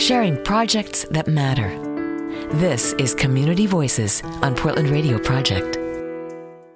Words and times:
sharing 0.00 0.42
projects 0.44 1.04
that 1.10 1.28
matter. 1.28 1.68
This 2.54 2.94
is 2.94 3.14
Community 3.14 3.66
Voices 3.66 4.22
on 4.40 4.54
Portland 4.54 4.88
Radio 4.88 5.18
Project. 5.18 5.76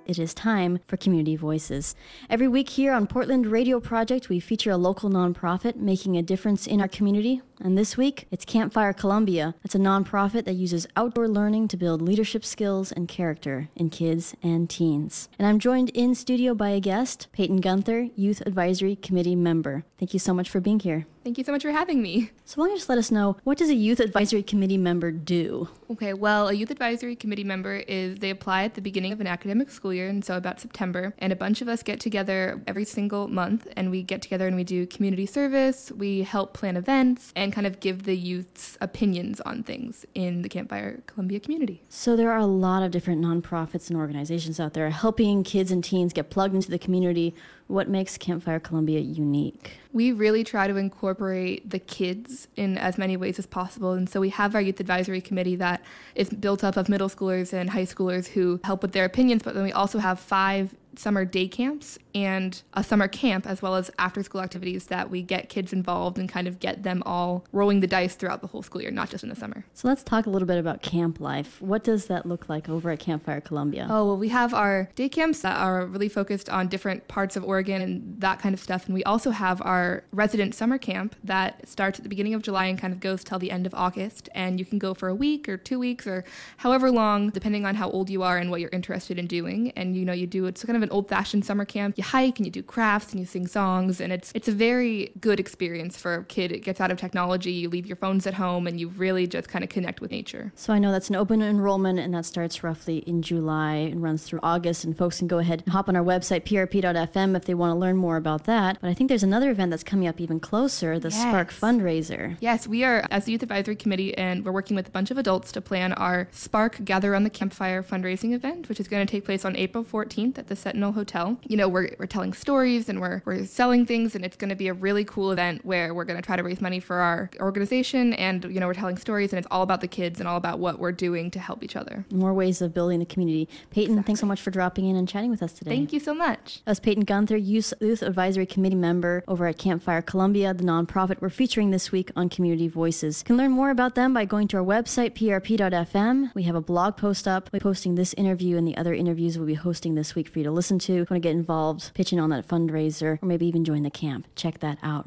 It 0.04 0.18
is 0.18 0.34
time 0.34 0.78
for 0.86 0.98
Community 0.98 1.34
Voices. 1.34 1.96
Every 2.28 2.48
week 2.48 2.68
here 2.68 2.92
on 2.92 3.06
Portland 3.06 3.46
Radio 3.46 3.80
Project, 3.80 4.28
we 4.28 4.40
feature 4.40 4.72
a 4.72 4.76
local 4.76 5.08
nonprofit 5.08 5.76
making 5.76 6.18
a 6.18 6.22
difference 6.22 6.66
in 6.66 6.82
our 6.82 6.88
community. 6.88 7.40
And 7.64 7.78
this 7.78 7.96
week, 7.96 8.26
it's 8.30 8.44
Campfire 8.44 8.92
Columbia. 8.92 9.54
It's 9.64 9.74
a 9.74 9.78
nonprofit 9.78 10.44
that 10.44 10.52
uses 10.52 10.86
outdoor 10.96 11.28
learning 11.28 11.68
to 11.68 11.78
build 11.78 12.02
leadership 12.02 12.44
skills 12.44 12.92
and 12.92 13.08
character 13.08 13.70
in 13.74 13.88
kids 13.88 14.34
and 14.42 14.68
teens. 14.68 15.30
And 15.38 15.48
I'm 15.48 15.58
joined 15.58 15.88
in 15.94 16.14
studio 16.14 16.54
by 16.54 16.68
a 16.68 16.80
guest, 16.80 17.28
Peyton 17.32 17.62
Gunther, 17.62 18.08
Youth 18.16 18.42
Advisory 18.42 18.96
Committee 18.96 19.34
member. 19.34 19.86
Thank 19.98 20.12
you 20.12 20.18
so 20.18 20.34
much 20.34 20.50
for 20.50 20.60
being 20.60 20.78
here. 20.78 21.06
Thank 21.24 21.38
you 21.38 21.44
so 21.44 21.52
much 21.52 21.62
for 21.62 21.70
having 21.70 22.02
me. 22.02 22.30
So 22.44 22.60
why 22.60 22.66
don't 22.66 22.72
you 22.72 22.76
just 22.76 22.90
let 22.90 22.98
us 22.98 23.10
know 23.10 23.38
what 23.44 23.56
does 23.56 23.70
a 23.70 23.74
youth 23.74 23.98
advisory 23.98 24.42
committee 24.42 24.76
member 24.76 25.10
do? 25.10 25.66
Okay, 25.90 26.12
well, 26.12 26.48
a 26.48 26.52
youth 26.52 26.70
advisory 26.70 27.16
committee 27.16 27.44
member 27.44 27.76
is 27.76 28.18
they 28.18 28.28
apply 28.28 28.64
at 28.64 28.74
the 28.74 28.82
beginning 28.82 29.12
of 29.12 29.22
an 29.22 29.26
academic 29.26 29.70
school 29.70 29.94
year, 29.94 30.08
and 30.08 30.22
so 30.22 30.36
about 30.36 30.60
September, 30.60 31.14
and 31.16 31.32
a 31.32 31.36
bunch 31.36 31.62
of 31.62 31.68
us 31.68 31.82
get 31.82 32.00
together 32.00 32.60
every 32.66 32.84
single 32.84 33.28
month, 33.28 33.66
and 33.74 33.90
we 33.90 34.02
get 34.02 34.20
together 34.20 34.46
and 34.46 34.54
we 34.54 34.64
do 34.64 34.86
community 34.86 35.24
service, 35.24 35.90
we 35.92 36.22
help 36.24 36.52
plan 36.52 36.76
events, 36.76 37.32
and 37.34 37.53
kind 37.54 37.68
of 37.68 37.78
give 37.78 38.02
the 38.02 38.16
youth's 38.16 38.76
opinions 38.80 39.40
on 39.42 39.62
things 39.62 40.04
in 40.12 40.42
the 40.42 40.48
Campfire 40.48 41.00
Columbia 41.06 41.38
community. 41.38 41.84
So 41.88 42.16
there 42.16 42.32
are 42.32 42.38
a 42.38 42.46
lot 42.46 42.82
of 42.82 42.90
different 42.90 43.22
nonprofits 43.22 43.88
and 43.90 43.96
organizations 43.96 44.58
out 44.58 44.74
there 44.74 44.90
helping 44.90 45.44
kids 45.44 45.70
and 45.70 45.84
teens 45.84 46.12
get 46.12 46.30
plugged 46.30 46.56
into 46.56 46.68
the 46.68 46.80
community. 46.80 47.32
What 47.68 47.88
makes 47.88 48.18
Campfire 48.18 48.58
Columbia 48.58 48.98
unique? 48.98 49.78
We 49.92 50.10
really 50.10 50.42
try 50.42 50.66
to 50.66 50.76
incorporate 50.76 51.70
the 51.70 51.78
kids 51.78 52.48
in 52.56 52.76
as 52.76 52.98
many 52.98 53.16
ways 53.16 53.38
as 53.38 53.46
possible. 53.46 53.92
And 53.92 54.10
so 54.10 54.20
we 54.20 54.30
have 54.30 54.56
our 54.56 54.60
youth 54.60 54.80
advisory 54.80 55.20
committee 55.20 55.54
that 55.56 55.80
is 56.16 56.30
built 56.30 56.64
up 56.64 56.76
of 56.76 56.88
middle 56.88 57.08
schoolers 57.08 57.52
and 57.52 57.70
high 57.70 57.84
schoolers 57.84 58.26
who 58.26 58.58
help 58.64 58.82
with 58.82 58.90
their 58.90 59.04
opinions, 59.04 59.44
but 59.44 59.54
then 59.54 59.62
we 59.62 59.72
also 59.72 60.00
have 60.00 60.18
five 60.18 60.74
summer 60.98 61.24
day 61.24 61.48
camps 61.48 61.98
and 62.14 62.62
a 62.74 62.84
summer 62.84 63.08
camp 63.08 63.46
as 63.46 63.60
well 63.60 63.74
as 63.74 63.90
after 63.98 64.22
school 64.22 64.40
activities 64.40 64.86
that 64.86 65.10
we 65.10 65.22
get 65.22 65.48
kids 65.48 65.72
involved 65.72 66.18
and 66.18 66.28
kind 66.28 66.46
of 66.46 66.60
get 66.60 66.82
them 66.82 67.02
all 67.04 67.44
rolling 67.52 67.80
the 67.80 67.86
dice 67.86 68.14
throughout 68.14 68.40
the 68.40 68.46
whole 68.46 68.62
school 68.62 68.80
year, 68.80 68.90
not 68.90 69.10
just 69.10 69.24
in 69.24 69.30
the 69.30 69.36
summer. 69.36 69.64
So 69.74 69.88
let's 69.88 70.02
talk 70.02 70.26
a 70.26 70.30
little 70.30 70.46
bit 70.46 70.58
about 70.58 70.82
camp 70.82 71.20
life. 71.20 71.60
What 71.60 71.82
does 71.82 72.06
that 72.06 72.26
look 72.26 72.48
like 72.48 72.68
over 72.68 72.90
at 72.90 73.00
Campfire 73.00 73.40
Columbia? 73.40 73.86
Oh, 73.90 74.06
well, 74.06 74.16
we 74.16 74.28
have 74.28 74.54
our 74.54 74.88
day 74.94 75.08
camps 75.08 75.40
that 75.40 75.56
are 75.58 75.86
really 75.86 76.08
focused 76.08 76.48
on 76.48 76.68
different 76.68 77.08
parts 77.08 77.36
of 77.36 77.44
Oregon 77.44 77.82
and 77.82 78.20
that 78.20 78.38
kind 78.38 78.54
of 78.54 78.60
stuff. 78.60 78.86
And 78.86 78.94
we 78.94 79.02
also 79.04 79.30
have 79.30 79.60
our 79.62 80.04
resident 80.12 80.54
summer 80.54 80.78
camp 80.78 81.16
that 81.24 81.68
starts 81.68 81.98
at 81.98 82.04
the 82.04 82.08
beginning 82.08 82.34
of 82.34 82.42
July 82.42 82.66
and 82.66 82.78
kind 82.78 82.92
of 82.92 83.00
goes 83.00 83.24
till 83.24 83.38
the 83.38 83.50
end 83.50 83.66
of 83.66 83.74
August. 83.74 84.28
And 84.34 84.60
you 84.60 84.64
can 84.64 84.78
go 84.78 84.94
for 84.94 85.08
a 85.08 85.14
week 85.14 85.48
or 85.48 85.56
two 85.56 85.78
weeks 85.78 86.06
or 86.06 86.24
however 86.58 86.90
long, 86.90 87.30
depending 87.30 87.66
on 87.66 87.74
how 87.74 87.90
old 87.90 88.08
you 88.08 88.22
are 88.22 88.38
and 88.38 88.50
what 88.50 88.60
you're 88.60 88.70
interested 88.70 89.18
in 89.18 89.26
doing. 89.26 89.72
And 89.72 89.96
you 89.96 90.04
know, 90.04 90.12
you 90.12 90.26
do 90.28 90.46
it's 90.46 90.64
kind 90.64 90.76
of 90.76 90.83
an 90.84 90.90
old-fashioned 90.90 91.44
summer 91.44 91.64
camp. 91.64 91.98
You 91.98 92.04
hike 92.04 92.38
and 92.38 92.46
you 92.46 92.52
do 92.52 92.62
crafts 92.62 93.10
and 93.10 93.18
you 93.20 93.26
sing 93.26 93.46
songs, 93.48 94.00
and 94.00 94.12
it's 94.12 94.30
it's 94.34 94.46
a 94.48 94.52
very 94.52 95.10
good 95.20 95.40
experience 95.40 95.96
for 95.96 96.14
a 96.14 96.24
kid. 96.24 96.52
It 96.52 96.60
gets 96.60 96.80
out 96.80 96.90
of 96.92 96.98
technology. 96.98 97.50
You 97.52 97.68
leave 97.68 97.86
your 97.86 97.96
phones 97.96 98.26
at 98.26 98.34
home, 98.34 98.66
and 98.66 98.78
you 98.78 98.88
really 98.88 99.26
just 99.26 99.48
kind 99.48 99.64
of 99.64 99.70
connect 99.70 100.00
with 100.00 100.10
nature. 100.12 100.52
So 100.54 100.72
I 100.72 100.78
know 100.78 100.92
that's 100.92 101.08
an 101.10 101.16
open 101.16 101.42
enrollment, 101.42 101.98
and 101.98 102.14
that 102.14 102.24
starts 102.26 102.62
roughly 102.62 102.98
in 102.98 103.22
July 103.22 103.74
and 103.74 104.02
runs 104.02 104.22
through 104.22 104.40
August. 104.42 104.84
And 104.84 104.96
folks 104.96 105.18
can 105.18 105.26
go 105.28 105.38
ahead 105.38 105.62
and 105.64 105.72
hop 105.72 105.88
on 105.88 105.96
our 105.96 106.04
website 106.04 106.42
prp.fm 106.44 107.36
if 107.36 107.44
they 107.44 107.54
want 107.54 107.70
to 107.72 107.78
learn 107.78 107.96
more 107.96 108.16
about 108.16 108.44
that. 108.44 108.78
But 108.80 108.90
I 108.90 108.94
think 108.94 109.08
there's 109.08 109.22
another 109.22 109.50
event 109.50 109.70
that's 109.70 109.82
coming 109.82 110.06
up 110.06 110.20
even 110.20 110.38
closer, 110.40 110.98
the 110.98 111.08
Yes. 111.08 111.22
Spark 111.22 111.50
fundraiser. 111.50 112.36
Yes, 112.40 112.66
we 112.66 112.84
are 112.84 113.06
as 113.10 113.24
the 113.24 113.32
youth 113.32 113.42
advisory 113.42 113.76
committee, 113.76 114.16
and 114.16 114.44
we're 114.44 114.52
working 114.52 114.74
with 114.74 114.88
a 114.88 114.90
bunch 114.90 115.10
of 115.10 115.18
adults 115.18 115.52
to 115.52 115.60
plan 115.60 115.92
our 115.94 116.28
Spark 116.32 116.84
Gather 116.84 117.14
on 117.14 117.24
the 117.24 117.30
Campfire 117.30 117.82
fundraising 117.82 118.32
event, 118.32 118.68
which 118.68 118.80
is 118.80 118.88
going 118.88 119.06
to 119.06 119.10
take 119.10 119.24
place 119.24 119.44
on 119.44 119.56
April 119.56 119.84
14th 119.84 120.38
at 120.38 120.48
the 120.48 120.56
Sentinel 120.74 120.90
Hotel. 120.90 121.38
You 121.46 121.56
know, 121.56 121.68
we're, 121.68 121.90
we're 122.00 122.06
telling 122.06 122.32
stories 122.32 122.88
and 122.88 123.00
we're, 123.00 123.22
we're 123.24 123.46
selling 123.46 123.86
things, 123.86 124.16
and 124.16 124.24
it's 124.24 124.36
going 124.36 124.48
to 124.48 124.56
be 124.56 124.66
a 124.66 124.72
really 124.72 125.04
cool 125.04 125.30
event 125.30 125.64
where 125.64 125.94
we're 125.94 126.04
going 126.04 126.20
to 126.20 126.26
try 126.26 126.34
to 126.34 126.42
raise 126.42 126.60
money 126.60 126.80
for 126.80 126.96
our 126.96 127.30
organization, 127.38 128.12
and 128.14 128.42
you 128.46 128.58
know, 128.58 128.66
we're 128.66 128.74
telling 128.74 128.96
stories, 128.96 129.32
and 129.32 129.38
it's 129.38 129.46
all 129.52 129.62
about 129.62 129.80
the 129.80 129.86
kids 129.86 130.18
and 130.18 130.28
all 130.28 130.36
about 130.36 130.58
what 130.58 130.80
we're 130.80 130.90
doing 130.90 131.30
to 131.30 131.38
help 131.38 131.62
each 131.62 131.76
other. 131.76 132.04
More 132.10 132.34
ways 132.34 132.60
of 132.60 132.74
building 132.74 132.98
the 132.98 133.06
community. 133.06 133.48
Peyton, 133.70 134.02
thanks 134.02 134.20
so 134.20 134.26
much 134.26 134.40
for 134.40 134.50
dropping 134.50 134.86
in 134.86 134.96
and 134.96 135.08
chatting 135.08 135.30
with 135.30 135.44
us 135.44 135.52
today. 135.52 135.70
Thank 135.70 135.92
you 135.92 136.00
so 136.00 136.12
much. 136.12 136.60
That's 136.64 136.80
Peyton 136.80 137.04
Gunther, 137.04 137.36
Youth, 137.36 137.72
Youth 137.80 138.02
Advisory 138.02 138.46
Committee 138.46 138.74
member 138.74 139.22
over 139.28 139.46
at 139.46 139.56
Campfire 139.58 140.02
Columbia, 140.02 140.52
the 140.54 140.64
nonprofit 140.64 141.20
we're 141.20 141.30
featuring 141.30 141.70
this 141.70 141.92
week 141.92 142.10
on 142.16 142.28
Community 142.28 142.66
Voices. 142.66 143.20
You 143.20 143.26
can 143.26 143.36
learn 143.36 143.52
more 143.52 143.70
about 143.70 143.94
them 143.94 144.12
by 144.12 144.24
going 144.24 144.48
to 144.48 144.56
our 144.56 144.64
website, 144.64 145.12
prp.fm. 145.12 146.34
We 146.34 146.42
have 146.42 146.56
a 146.56 146.60
blog 146.60 146.96
post 146.96 147.28
up. 147.28 147.48
We're 147.52 147.60
posting 147.60 147.94
this 147.94 148.12
interview 148.14 148.56
and 148.56 148.66
the 148.66 148.76
other 148.76 148.92
interviews 148.92 149.38
we'll 149.38 149.46
be 149.46 149.54
hosting 149.54 149.94
this 149.94 150.16
week 150.16 150.26
for 150.28 150.40
you 150.40 150.44
to 150.44 150.50
listen 150.50 150.63
to. 150.68 150.74
If 150.74 150.88
you 150.88 151.06
want 151.10 151.22
to 151.22 151.28
get 151.28 151.32
involved, 151.36 151.92
pitching 151.94 152.18
on 152.18 152.30
that 152.30 152.46
fundraiser, 152.48 153.22
or 153.22 153.26
maybe 153.26 153.46
even 153.46 153.64
join 153.64 153.82
the 153.82 153.90
camp. 153.90 154.26
Check 154.36 154.60
that 154.60 154.78
out. 154.82 155.06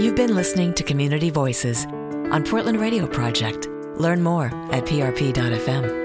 You've 0.00 0.16
been 0.16 0.34
listening 0.34 0.74
to 0.74 0.82
Community 0.82 1.30
Voices 1.30 1.86
on 1.86 2.44
Portland 2.44 2.80
Radio 2.80 3.06
Project. 3.06 3.68
Learn 3.96 4.22
more 4.22 4.46
at 4.72 4.84
prp.fm. 4.84 6.01